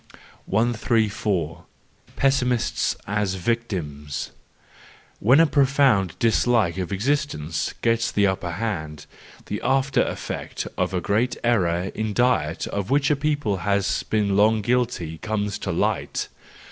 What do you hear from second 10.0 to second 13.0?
effect of a great error in diet of